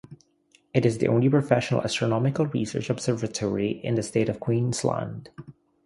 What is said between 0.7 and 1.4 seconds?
It is the only